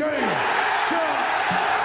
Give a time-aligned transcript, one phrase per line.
[0.00, 0.08] Game.
[0.88, 1.16] Shot.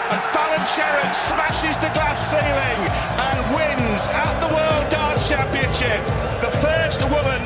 [0.08, 2.80] And Fallon Sherrock smashes the glass ceiling
[3.20, 6.00] and wins at the World Darts Championship.
[6.40, 7.44] The first woman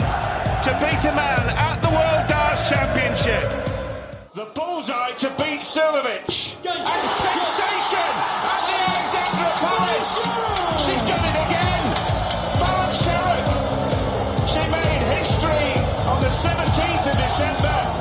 [0.62, 3.50] to beat a man at the World Darts Championship.
[4.36, 6.54] The bullseye to beat Silovic.
[6.62, 8.14] And sensation
[8.54, 10.22] at the Alexandra Palace.
[10.86, 11.84] She's done it again.
[12.62, 13.46] Fallon Sherrock.
[14.46, 17.99] She made history on the 17th of December.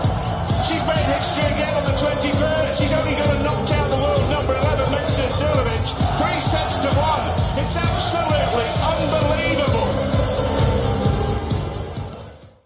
[1.19, 2.79] History again on the 23rd.
[2.79, 5.87] She's only going to knock out the world number 11, Mensa Silovic.
[6.17, 7.27] Three sets to one.
[7.59, 9.89] It's absolutely unbelievable.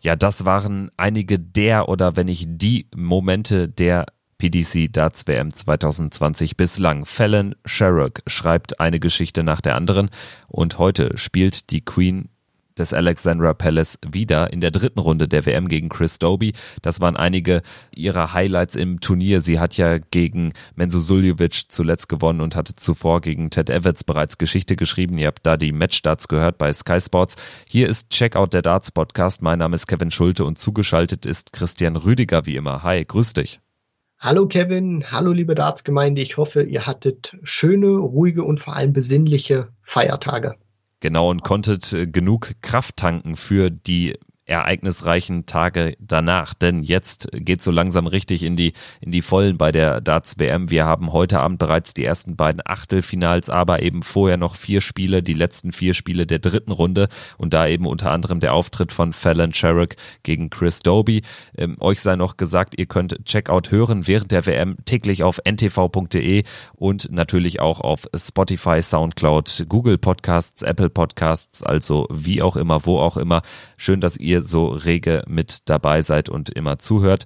[0.02, 4.05] Ja, das waren einige der oder wenn nicht die Momente der
[4.37, 7.07] PDC Darts WM 2020 bislang.
[7.07, 10.10] Fallon Sherrock schreibt eine Geschichte nach der anderen
[10.48, 12.29] und heute spielt die Queen
[12.79, 16.53] des Alexandra Palace wieder in der dritten Runde der WM gegen Chris Doby.
[16.83, 17.63] Das waren einige
[17.95, 19.41] ihrer Highlights im Turnier.
[19.41, 24.38] Sie hat ja gegen Menzo Suljovic zuletzt gewonnen und hatte zuvor gegen Ted Evans bereits
[24.38, 25.19] Geschichte geschrieben.
[25.19, 27.37] Ihr habt da die Matchstarts gehört bei Sky Sports.
[27.69, 29.43] Hier ist Checkout der Darts Podcast.
[29.43, 32.83] Mein Name ist Kevin Schulte und zugeschaltet ist Christian Rüdiger wie immer.
[32.83, 33.61] Hi, grüß dich.
[34.18, 36.23] Hallo Kevin, hallo liebe Dartsgemeinde.
[36.23, 40.55] Ich hoffe, ihr hattet schöne, ruhige und vor allem besinnliche Feiertage.
[41.03, 46.54] Genau, und konntet äh, genug Kraft tanken für die ereignisreichen Tage danach.
[46.54, 50.71] Denn jetzt geht so langsam richtig in die, in die Vollen bei der Darts WM.
[50.71, 55.23] Wir haben heute Abend bereits die ersten beiden Achtelfinals, aber eben vorher noch vier Spiele,
[55.23, 59.12] die letzten vier Spiele der dritten Runde und da eben unter anderem der Auftritt von
[59.12, 61.23] Fallon Sherrock gegen Chris Doby.
[61.56, 66.44] Ähm, euch sei noch gesagt, ihr könnt Checkout hören während der WM täglich auf ntv.de
[66.75, 72.99] und natürlich auch auf Spotify, Soundcloud, Google Podcasts, Apple Podcasts, also wie auch immer, wo
[72.99, 73.43] auch immer.
[73.77, 77.25] Schön, dass ihr so rege mit dabei seid und immer zuhört.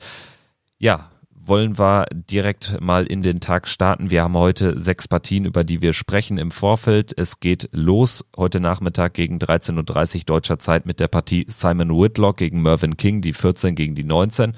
[0.78, 1.10] Ja,
[1.46, 4.10] wollen wir direkt mal in den Tag starten.
[4.10, 7.16] Wir haben heute sechs Partien, über die wir sprechen im Vorfeld.
[7.16, 12.38] Es geht los heute Nachmittag gegen 13.30 Uhr deutscher Zeit mit der Partie Simon Whitlock
[12.38, 14.56] gegen Mervyn King, die 14 gegen die 19.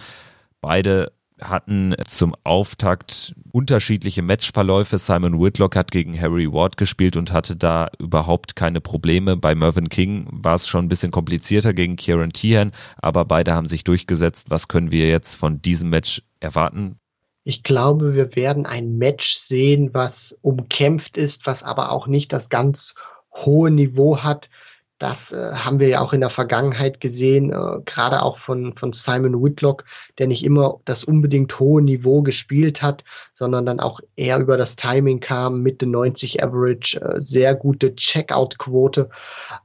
[0.61, 4.99] Beide hatten zum Auftakt unterschiedliche Matchverläufe.
[4.99, 9.37] Simon Whitlock hat gegen Harry Ward gespielt und hatte da überhaupt keine Probleme.
[9.37, 13.67] Bei Mervyn King war es schon ein bisschen komplizierter gegen Kieran Tehan, aber beide haben
[13.67, 14.51] sich durchgesetzt.
[14.51, 16.99] Was können wir jetzt von diesem Match erwarten?
[17.45, 22.51] Ich glaube, wir werden ein Match sehen, was umkämpft ist, was aber auch nicht das
[22.51, 22.95] ganz
[23.33, 24.51] hohe Niveau hat,
[24.99, 28.93] das äh, haben wir ja auch in der Vergangenheit gesehen, äh, gerade auch von, von
[28.93, 29.85] Simon Whitlock,
[30.19, 34.77] der nicht immer das unbedingt hohe Niveau gespielt hat, sondern dann auch eher über das
[34.77, 39.11] Timing kam, Mitte 90 Average, äh, sehr gute Checkout-Quote.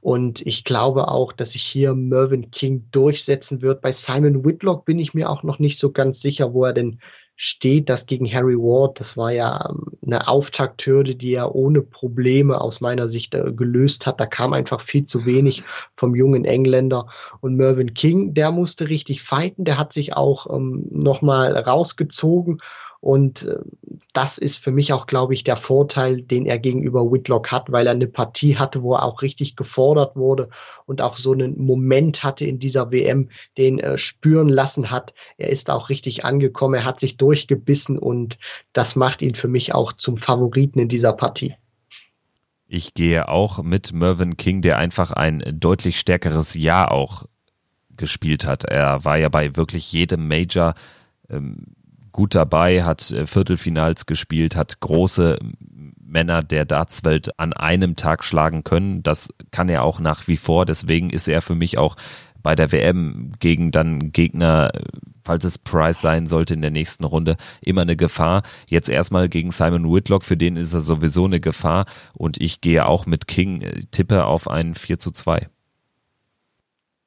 [0.00, 3.80] Und ich glaube auch, dass sich hier Mervyn King durchsetzen wird.
[3.80, 7.00] Bei Simon Whitlock bin ich mir auch noch nicht so ganz sicher, wo er denn
[7.36, 9.00] steht das gegen Harry Ward.
[9.00, 14.06] Das war ja ähm, eine Auftakthürde, die er ohne Probleme aus meiner Sicht äh, gelöst
[14.06, 14.20] hat.
[14.20, 15.62] Da kam einfach viel zu wenig
[15.96, 17.08] vom jungen Engländer.
[17.40, 19.64] Und Mervyn King, der musste richtig fighten.
[19.64, 22.60] Der hat sich auch ähm, nochmal rausgezogen
[23.04, 23.58] und äh,
[24.14, 27.86] das ist für mich auch, glaube ich, der Vorteil, den er gegenüber Whitlock hat, weil
[27.86, 30.48] er eine Partie hatte, wo er auch richtig gefordert wurde
[30.86, 33.28] und auch so einen Moment hatte in dieser WM,
[33.58, 35.12] den äh, spüren lassen hat.
[35.36, 38.38] Er ist auch richtig angekommen, er hat sich durchgebissen und
[38.72, 41.56] das macht ihn für mich auch zum Favoriten in dieser Partie.
[42.66, 47.26] Ich gehe auch mit Mervyn King, der einfach ein deutlich stärkeres Jahr auch
[47.90, 48.64] gespielt hat.
[48.64, 50.72] Er war ja bei wirklich jedem Major
[51.28, 51.66] ähm,
[52.14, 55.38] gut dabei, hat äh, Viertelfinals gespielt, hat große
[56.00, 59.02] Männer der Dartswelt an einem Tag schlagen können.
[59.02, 60.64] Das kann er auch nach wie vor.
[60.64, 61.96] Deswegen ist er für mich auch
[62.42, 64.70] bei der WM gegen dann Gegner,
[65.24, 68.42] falls es Price sein sollte in der nächsten Runde, immer eine Gefahr.
[68.68, 71.84] Jetzt erstmal gegen Simon Whitlock, für den ist er sowieso eine Gefahr.
[72.12, 75.48] Und ich gehe auch mit King, äh, tippe auf ein 4 zu 2.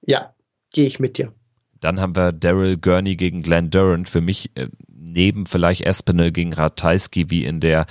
[0.02, 0.34] Ja,
[0.74, 1.32] gehe ich mit dir.
[1.80, 4.10] Dann haben wir Daryl Gurney gegen Glenn Durant.
[4.10, 7.86] Für mich äh, neben vielleicht Espinel gegen Ratajski, wie in der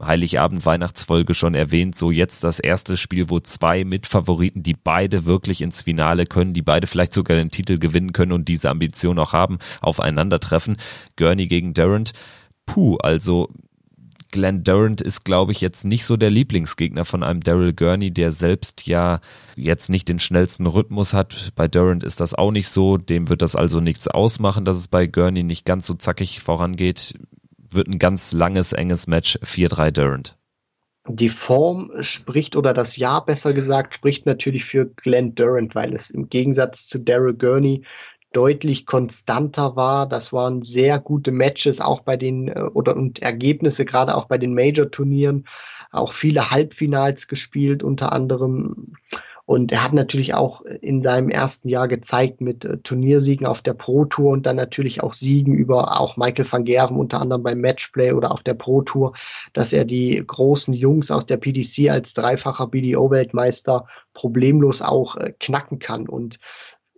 [0.00, 5.82] Heiligabend-Weihnachtsfolge schon erwähnt, so jetzt das erste Spiel, wo zwei Mitfavoriten, die beide wirklich ins
[5.82, 9.58] Finale können, die beide vielleicht sogar den Titel gewinnen können und diese Ambition auch haben,
[9.80, 10.76] aufeinandertreffen.
[11.16, 12.12] Gurney gegen Durant.
[12.66, 13.48] Puh, also
[14.32, 18.32] Glenn Durant ist, glaube ich, jetzt nicht so der Lieblingsgegner von einem Daryl Gurney, der
[18.32, 19.20] selbst ja
[19.54, 21.52] jetzt nicht den schnellsten Rhythmus hat.
[21.54, 22.96] Bei Durant ist das auch nicht so.
[22.96, 27.14] Dem wird das also nichts ausmachen, dass es bei Gurney nicht ganz so zackig vorangeht.
[27.70, 29.38] Wird ein ganz langes, enges Match.
[29.44, 30.36] 4-3 Durant.
[31.08, 36.10] Die Form spricht, oder das Jahr besser gesagt, spricht natürlich für Glenn Durant, weil es
[36.10, 37.84] im Gegensatz zu Daryl Gurney
[38.32, 40.08] deutlich konstanter war.
[40.08, 44.38] Das waren sehr gute Matches, auch bei den äh, oder und Ergebnisse, gerade auch bei
[44.38, 45.46] den Major-Turnieren.
[45.90, 48.94] Auch viele Halbfinals gespielt, unter anderem
[49.44, 53.74] und er hat natürlich auch in seinem ersten Jahr gezeigt mit äh, Turniersiegen auf der
[53.74, 57.60] Pro Tour und dann natürlich auch Siegen über auch Michael van Gerven unter anderem beim
[57.60, 59.14] Matchplay oder auf der Pro Tour,
[59.52, 65.80] dass er die großen Jungs aus der PDC als dreifacher BDO-Weltmeister problemlos auch äh, knacken
[65.80, 66.08] kann.
[66.08, 66.38] Und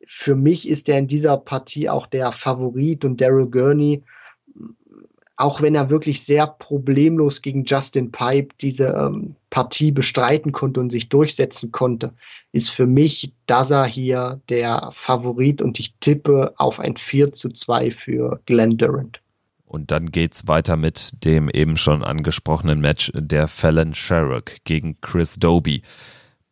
[0.06, 4.02] für mich ist er in dieser Partie auch der Favorit und Daryl Gurney
[5.36, 10.90] auch wenn er wirklich sehr problemlos gegen Justin Pipe diese ähm, Partie bestreiten konnte und
[10.90, 12.12] sich durchsetzen konnte,
[12.52, 17.90] ist für mich Daza hier der Favorit und ich tippe auf ein 4 zu 2
[17.90, 19.20] für Glenn Durant.
[19.66, 25.34] Und dann geht's weiter mit dem eben schon angesprochenen Match der Fallon Sherrock gegen Chris
[25.34, 25.82] Doby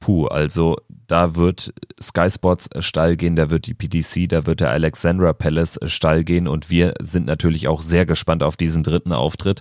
[0.02, 0.76] puh, also
[1.06, 5.78] da wird Sky Sports Stall gehen, da wird die PDC, da wird der Alexandra Palace
[5.84, 9.60] Stall gehen und wir sind natürlich auch sehr gespannt auf diesen dritten Auftritt.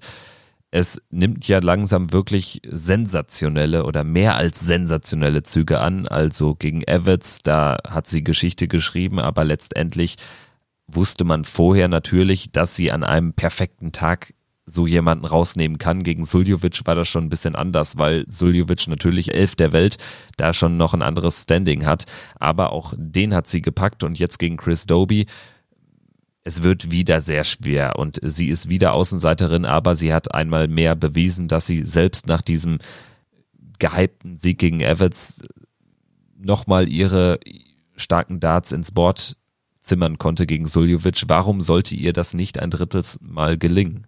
[0.72, 6.08] Es nimmt ja langsam wirklich sensationelle oder mehr als sensationelle Züge an.
[6.08, 10.16] Also gegen Evans, da hat sie Geschichte geschrieben, aber letztendlich
[10.88, 14.34] wusste man vorher natürlich, dass sie an einem perfekten Tag
[14.66, 16.04] so jemanden rausnehmen kann.
[16.04, 19.98] Gegen Suljovic war das schon ein bisschen anders, weil Suljovic natürlich elf der Welt
[20.38, 22.06] da schon noch ein anderes Standing hat.
[22.40, 25.26] Aber auch den hat sie gepackt und jetzt gegen Chris Doby.
[26.44, 30.96] Es wird wieder sehr schwer und sie ist wieder Außenseiterin, aber sie hat einmal mehr
[30.96, 32.80] bewiesen, dass sie selbst nach diesem
[33.78, 35.44] gehypten Sieg gegen Evans
[36.38, 37.40] nochmal ihre
[37.96, 39.38] starken Darts ins Board
[39.82, 41.24] zimmern konnte gegen Suljovic.
[41.28, 44.08] Warum sollte ihr das nicht ein drittes Mal gelingen?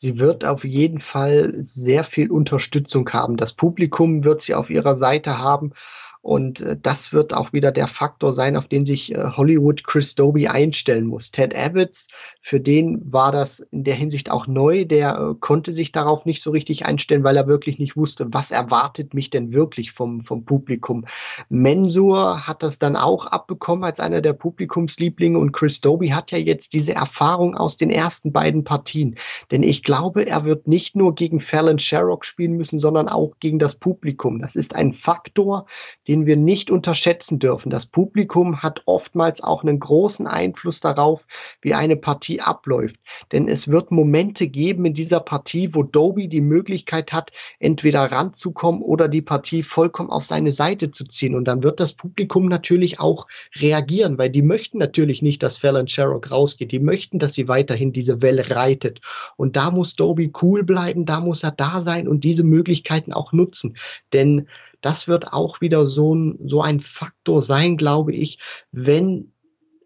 [0.00, 3.36] Sie wird auf jeden Fall sehr viel Unterstützung haben.
[3.36, 5.72] Das Publikum wird sie auf ihrer Seite haben.
[6.22, 10.14] Und äh, das wird auch wieder der Faktor sein, auf den sich äh, Hollywood Chris
[10.14, 11.30] Doby einstellen muss.
[11.30, 12.08] Ted Evans,
[12.42, 14.84] für den war das in der Hinsicht auch neu.
[14.84, 18.50] Der äh, konnte sich darauf nicht so richtig einstellen, weil er wirklich nicht wusste, was
[18.50, 21.06] erwartet mich denn wirklich vom, vom Publikum.
[21.48, 26.38] Mensur hat das dann auch abbekommen als einer der Publikumslieblinge und Chris Doby hat ja
[26.38, 29.16] jetzt diese Erfahrung aus den ersten beiden Partien.
[29.50, 33.58] Denn ich glaube, er wird nicht nur gegen Fallon Sherrock spielen müssen, sondern auch gegen
[33.58, 34.40] das Publikum.
[34.40, 35.66] Das ist ein Faktor,
[36.10, 37.70] den wir nicht unterschätzen dürfen.
[37.70, 41.24] Das Publikum hat oftmals auch einen großen Einfluss darauf,
[41.62, 42.96] wie eine Partie abläuft.
[43.30, 47.30] Denn es wird Momente geben in dieser Partie, wo Doby die Möglichkeit hat,
[47.60, 51.36] entweder ranzukommen oder die Partie vollkommen auf seine Seite zu ziehen.
[51.36, 55.86] Und dann wird das Publikum natürlich auch reagieren, weil die möchten natürlich nicht, dass Fallon
[55.86, 56.72] Sherrock rausgeht.
[56.72, 59.00] Die möchten, dass sie weiterhin diese Welle reitet.
[59.36, 63.32] Und da muss Doby cool bleiben, da muss er da sein und diese Möglichkeiten auch
[63.32, 63.76] nutzen.
[64.12, 64.48] Denn
[64.80, 68.38] das wird auch wieder so ein, so ein Faktor sein, glaube ich,
[68.72, 69.32] wenn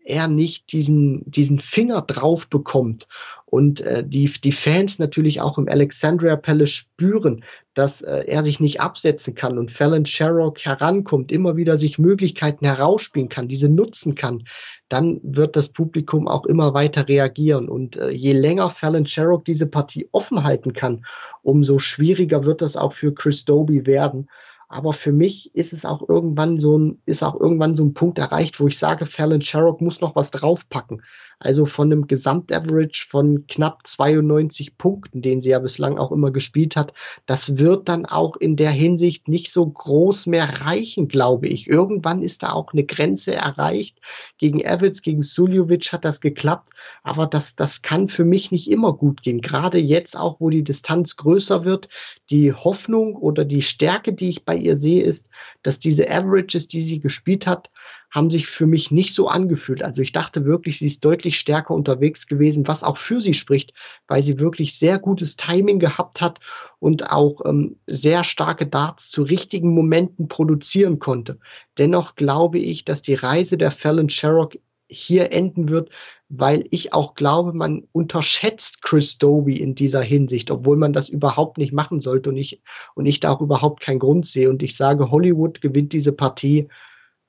[0.05, 3.09] er nicht diesen, diesen Finger drauf bekommt
[3.47, 8.61] und äh, die, die Fans natürlich auch im Alexandria Palace spüren, dass äh, er sich
[8.61, 14.15] nicht absetzen kann und Fallon Sherrock herankommt, immer wieder sich Möglichkeiten herausspielen kann, diese nutzen
[14.15, 14.45] kann,
[14.89, 17.69] dann wird das Publikum auch immer weiter reagieren.
[17.69, 21.07] Und äh, je länger Fallon Sherrock diese Partie offen halten kann,
[21.43, 24.29] umso schwieriger wird das auch für Chris Doby werden.
[24.75, 28.19] Aber für mich ist es auch irgendwann so ein, ist auch irgendwann so ein Punkt
[28.19, 31.01] erreicht, wo ich sage, Fallon Sherrock muss noch was draufpacken
[31.39, 36.77] also von einem Gesamtaverage von knapp 92 Punkten, den sie ja bislang auch immer gespielt
[36.77, 36.95] hat.
[37.27, 41.69] Das wird dann auch in der Hinsicht nicht so groß mehr reichen, glaube ich.
[41.69, 43.99] Irgendwann ist da auch eine Grenze erreicht.
[44.39, 46.71] Gegen Evans, gegen Suljovic hat das geklappt,
[47.03, 49.41] aber das, das kann für mich nicht immer gut gehen.
[49.41, 51.89] Gerade jetzt auch, wo die Distanz größer wird,
[52.31, 55.31] die Hoffnung oder die Stärke, die ich bei ihr sehe, ist,
[55.63, 57.71] dass diese Averages, die sie gespielt hat,
[58.15, 59.83] haben sich für mich nicht so angefühlt.
[59.83, 63.75] Also ich dachte wirklich, sie ist deutlich stärker unterwegs gewesen, was auch für sie spricht,
[64.07, 66.39] weil sie wirklich sehr gutes Timing gehabt hat
[66.79, 71.41] und auch ähm, sehr starke Darts zu richtigen Momenten produzieren konnte.
[71.77, 74.57] Dennoch glaube ich, dass die Reise der Fallon Sherrock
[74.87, 75.91] hier enden wird,
[76.29, 81.59] weil ich auch glaube, man unterschätzt Chris Doby in dieser Hinsicht, obwohl man das überhaupt
[81.59, 82.63] nicht machen sollte und ich,
[82.95, 84.51] und ich da auch überhaupt keinen Grund sehe.
[84.51, 86.69] Und ich sage, Hollywood gewinnt diese Partie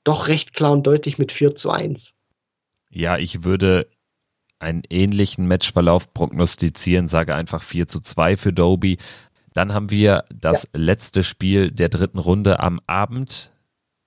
[0.06, 2.14] doch recht klar und deutlich mit 4 zu 1.
[2.90, 3.88] Ja, ich würde
[4.58, 8.98] einen ähnlichen Matchverlauf prognostizieren, sage einfach 4 zu 2 für Doby.
[9.52, 10.80] Dann haben wir das ja.
[10.80, 13.52] letzte Spiel der dritten Runde am Abend.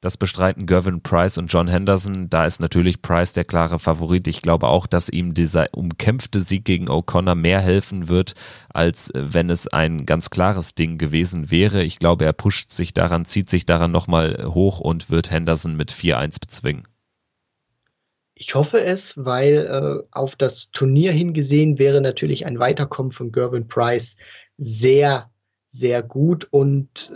[0.01, 2.29] Das bestreiten Gervin Price und John Henderson.
[2.29, 4.29] Da ist natürlich Price der klare Favorit.
[4.29, 8.33] Ich glaube auch, dass ihm dieser umkämpfte Sieg gegen O'Connor mehr helfen wird,
[8.69, 11.83] als wenn es ein ganz klares Ding gewesen wäre.
[11.83, 15.91] Ich glaube, er pusht sich daran, zieht sich daran nochmal hoch und wird Henderson mit
[15.91, 16.87] 4-1 bezwingen
[18.35, 19.67] Ich hoffe es, weil
[20.01, 24.15] äh, auf das Turnier hingesehen wäre natürlich ein Weiterkommen von Gervin Price
[24.57, 25.29] sehr,
[25.71, 26.47] sehr gut.
[26.49, 27.11] Und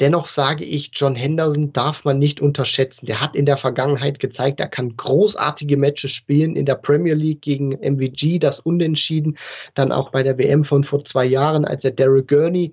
[0.00, 3.04] dennoch sage ich, John Henderson darf man nicht unterschätzen.
[3.04, 7.42] Der hat in der Vergangenheit gezeigt, er kann großartige Matches spielen in der Premier League
[7.42, 9.36] gegen MVG, das Unentschieden,
[9.74, 12.72] dann auch bei der WM von vor zwei Jahren, als er Derek Gurney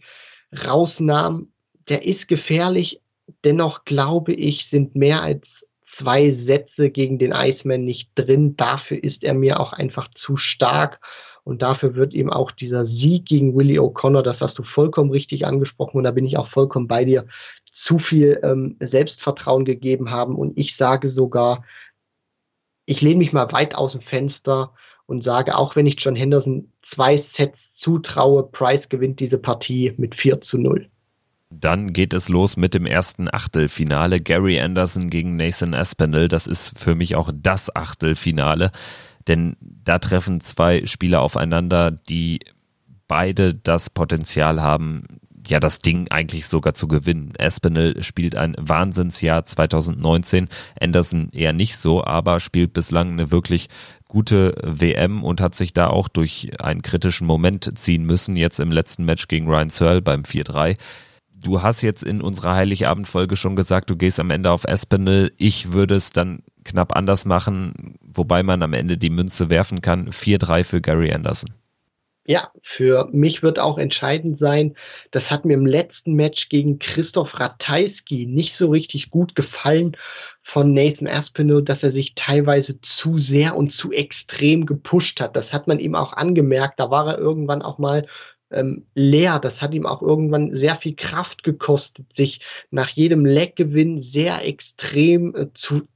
[0.66, 1.50] rausnahm.
[1.90, 3.02] Der ist gefährlich.
[3.44, 8.56] Dennoch glaube ich, sind mehr als zwei Sätze gegen den Iceman nicht drin.
[8.56, 11.02] Dafür ist er mir auch einfach zu stark.
[11.46, 15.46] Und dafür wird ihm auch dieser Sieg gegen Willie O'Connor, das hast du vollkommen richtig
[15.46, 17.28] angesprochen und da bin ich auch vollkommen bei dir,
[17.72, 20.36] zu viel ähm, Selbstvertrauen gegeben haben.
[20.36, 21.64] Und ich sage sogar,
[22.88, 24.74] ich lehne mich mal weit aus dem Fenster
[25.06, 30.16] und sage, auch wenn ich John Henderson zwei Sets zutraue, Price gewinnt diese Partie mit
[30.16, 30.90] 4 zu 0.
[31.52, 34.20] Dann geht es los mit dem ersten Achtelfinale.
[34.20, 36.28] Gary Anderson gegen Nathan Aspinall.
[36.28, 38.72] Das ist für mich auch das Achtelfinale,
[39.28, 42.40] denn da treffen zwei Spieler aufeinander, die
[43.08, 47.34] beide das Potenzial haben, ja, das Ding eigentlich sogar zu gewinnen.
[47.38, 50.48] Aspinall spielt ein Wahnsinnsjahr 2019,
[50.80, 53.70] Anderson eher nicht so, aber spielt bislang eine wirklich
[54.08, 58.72] gute WM und hat sich da auch durch einen kritischen Moment ziehen müssen, jetzt im
[58.72, 60.78] letzten Match gegen Ryan Searle beim 4-3.
[61.34, 65.32] Du hast jetzt in unserer Heiligabend-Folge schon gesagt, du gehst am Ende auf Espinel.
[65.38, 70.10] Ich würde es dann knapp anders machen, wobei man am Ende die Münze werfen kann.
[70.10, 71.50] 4-3 für Gary Anderson.
[72.28, 74.74] Ja, für mich wird auch entscheidend sein,
[75.12, 79.96] das hat mir im letzten Match gegen Christoph Ratajski nicht so richtig gut gefallen
[80.42, 85.36] von Nathan Aspinall, dass er sich teilweise zu sehr und zu extrem gepusht hat.
[85.36, 86.80] Das hat man ihm auch angemerkt.
[86.80, 88.08] Da war er irgendwann auch mal
[88.50, 89.40] ähm, leer.
[89.40, 92.42] Das hat ihm auch irgendwann sehr viel Kraft gekostet, sich
[92.72, 95.88] nach jedem Leckgewinn sehr extrem äh, zu,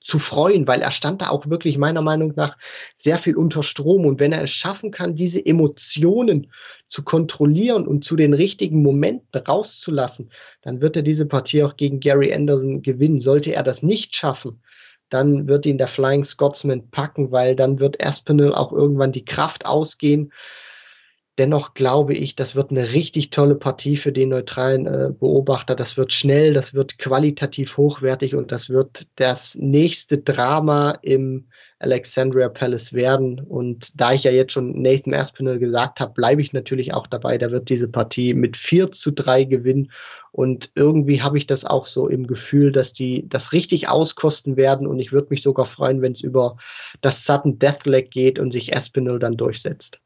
[0.00, 2.56] zu freuen, weil er stand da auch wirklich meiner Meinung nach
[2.96, 4.06] sehr viel unter Strom.
[4.06, 6.50] Und wenn er es schaffen kann, diese Emotionen
[6.88, 10.30] zu kontrollieren und zu den richtigen Momenten rauszulassen,
[10.62, 13.20] dann wird er diese Partie auch gegen Gary Anderson gewinnen.
[13.20, 14.60] Sollte er das nicht schaffen,
[15.10, 19.66] dann wird ihn der Flying Scotsman packen, weil dann wird Aspinall auch irgendwann die Kraft
[19.66, 20.32] ausgehen.
[21.40, 25.74] Dennoch glaube ich, das wird eine richtig tolle Partie für den neutralen äh, Beobachter.
[25.74, 31.46] Das wird schnell, das wird qualitativ hochwertig und das wird das nächste Drama im
[31.78, 33.40] Alexandria Palace werden.
[33.40, 37.38] Und da ich ja jetzt schon Nathan Aspinall gesagt habe, bleibe ich natürlich auch dabei.
[37.38, 39.92] Da wird diese Partie mit 4 zu 3 gewinnen.
[40.32, 44.86] Und irgendwie habe ich das auch so im Gefühl, dass die das richtig auskosten werden.
[44.86, 46.58] Und ich würde mich sogar freuen, wenn es über
[47.00, 50.00] das Sudden Deathleg geht und sich Aspinall dann durchsetzt.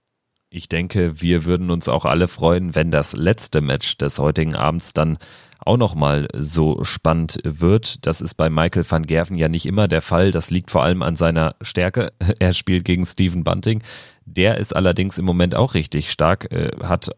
[0.56, 4.92] Ich denke, wir würden uns auch alle freuen, wenn das letzte Match des heutigen Abends
[4.92, 5.18] dann
[5.58, 8.06] auch nochmal so spannend wird.
[8.06, 10.30] Das ist bei Michael van Gerven ja nicht immer der Fall.
[10.30, 12.12] Das liegt vor allem an seiner Stärke.
[12.38, 13.82] Er spielt gegen Stephen Bunting.
[14.26, 17.10] Der ist allerdings im Moment auch richtig stark, äh, hat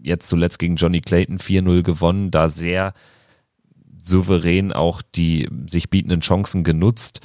[0.00, 2.94] jetzt zuletzt gegen Johnny Clayton 4-0 gewonnen, da sehr
[3.98, 7.20] souverän auch die sich bietenden Chancen genutzt.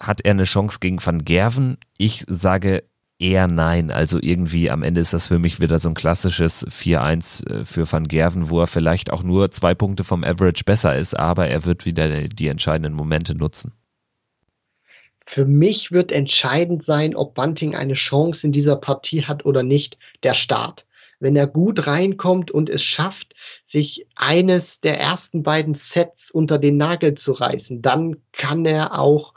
[0.00, 1.76] Hat er eine Chance gegen Van Gerven?
[1.98, 2.84] Ich sage
[3.18, 3.90] eher nein.
[3.90, 7.90] Also irgendwie am Ende ist das für mich wieder so ein klassisches 4-1 äh, für
[7.90, 11.64] Van Gerven, wo er vielleicht auch nur zwei Punkte vom Average besser ist, aber er
[11.64, 13.72] wird wieder die entscheidenden Momente nutzen.
[15.26, 19.98] Für mich wird entscheidend sein, ob Bunting eine Chance in dieser Partie hat oder nicht,
[20.22, 20.86] der Start.
[21.20, 23.34] Wenn er gut reinkommt und es schafft,
[23.64, 29.34] sich eines der ersten beiden Sets unter den Nagel zu reißen, dann kann er auch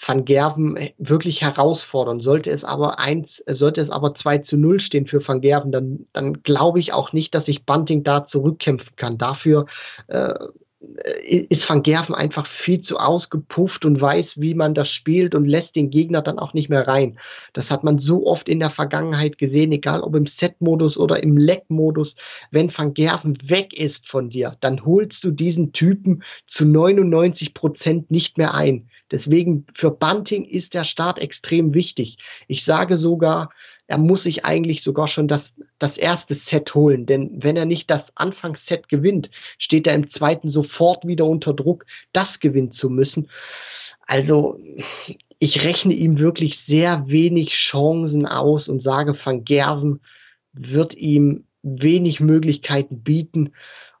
[0.00, 2.20] Van Gerven wirklich herausfordern.
[2.20, 6.06] Sollte es aber eins, sollte es aber 2 zu 0 stehen für Van Gerven, dann,
[6.12, 9.18] dann glaube ich auch nicht, dass sich Bunting da zurückkämpfen kann.
[9.18, 9.66] Dafür
[10.06, 10.34] äh,
[10.80, 15.74] ist Van Gerven einfach viel zu ausgepufft und weiß, wie man das spielt und lässt
[15.74, 17.18] den Gegner dann auch nicht mehr rein.
[17.52, 21.36] Das hat man so oft in der Vergangenheit gesehen, egal ob im Set-Modus oder im
[21.36, 22.14] Leck-Modus.
[22.52, 28.12] Wenn Van Gerven weg ist von dir, dann holst du diesen Typen zu 99 Prozent
[28.12, 28.88] nicht mehr ein.
[29.10, 32.18] Deswegen für Bunting ist der Start extrem wichtig.
[32.46, 33.50] Ich sage sogar,
[33.88, 37.06] er muss sich eigentlich sogar schon das, das erste Set holen.
[37.06, 41.86] Denn wenn er nicht das Anfangsset gewinnt, steht er im zweiten sofort wieder unter Druck,
[42.12, 43.30] das gewinnen zu müssen.
[44.06, 44.60] Also
[45.38, 50.00] ich rechne ihm wirklich sehr wenig Chancen aus und sage, Van Gerven
[50.52, 53.54] wird ihm wenig Möglichkeiten bieten.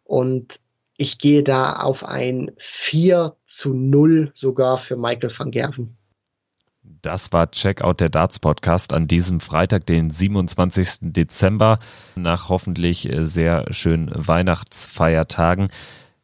[0.04, 0.60] Und
[0.98, 5.97] ich gehe da auf ein 4 zu 0 sogar für Michael van Gerven.
[7.02, 10.98] Das war Checkout der Darts Podcast an diesem Freitag, den 27.
[11.00, 11.78] Dezember,
[12.16, 15.68] nach hoffentlich äh, sehr schönen Weihnachtsfeiertagen.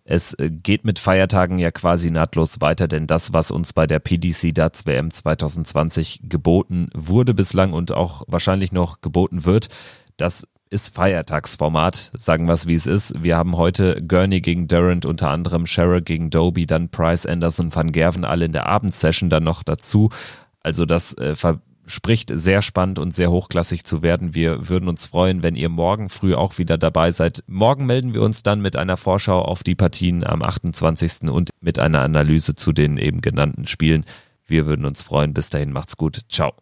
[0.04, 3.99] Es äh, geht mit Feiertagen ja quasi nahtlos weiter, denn das, was uns bei der
[3.99, 9.68] PDC Darts WM 2020 geboten wurde bislang und auch wahrscheinlich noch geboten wird,
[10.16, 13.23] das ist Feiertagsformat, sagen wir es wie es ist.
[13.23, 17.92] Wir haben heute Gurney gegen Durant, unter anderem Sherrill gegen Doby, dann Price, Anderson, Van
[17.92, 20.11] Gerven alle in der Abendsession dann noch dazu.
[20.64, 21.37] Also das äh,
[21.87, 24.35] spricht sehr spannend und sehr hochklassig zu werden.
[24.35, 27.44] Wir würden uns freuen, wenn ihr morgen früh auch wieder dabei seid.
[27.47, 31.28] Morgen melden wir uns dann mit einer Vorschau auf die Partien am 28.
[31.30, 34.04] und mit einer Analyse zu den eben genannten Spielen.
[34.47, 35.35] Wir würden uns freuen.
[35.35, 36.23] Bis dahin macht's gut.
[36.28, 36.54] Ciao.